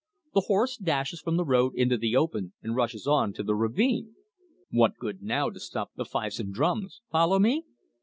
[0.33, 4.15] The horse dashes from the road into the open, and rushes on to the ravine.
[4.71, 7.65] What good now to stop the fifes and drums follow me?